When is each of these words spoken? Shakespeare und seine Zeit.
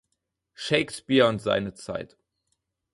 Shakespeare 0.55 1.27
und 1.27 1.43
seine 1.43 1.75
Zeit. 1.75 2.17